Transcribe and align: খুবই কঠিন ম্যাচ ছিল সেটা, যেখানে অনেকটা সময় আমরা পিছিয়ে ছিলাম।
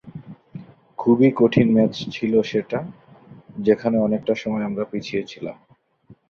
খুবই 0.99 1.29
কঠিন 1.35 1.67
ম্যাচ 1.75 1.93
ছিল 2.11 2.33
সেটা, 2.41 2.79
যেখানে 3.57 3.97
অনেকটা 3.97 4.33
সময় 4.35 4.65
আমরা 4.65 4.83
পিছিয়ে 4.91 5.23
ছিলাম। 5.23 5.57